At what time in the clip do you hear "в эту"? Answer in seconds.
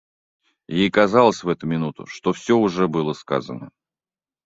1.43-1.67